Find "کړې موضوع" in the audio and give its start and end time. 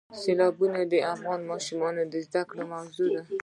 2.49-3.07